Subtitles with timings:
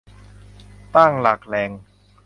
[0.95, 1.69] ตั้งหลักแหล่ง